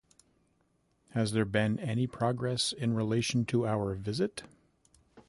Has 1.09 1.31
there 1.31 1.45
been 1.45 1.77
any 1.79 2.07
progress 2.07 2.73
in 2.73 2.95
relation 2.95 3.45
to 3.45 3.67
our 3.67 3.93
visit? 3.93 4.41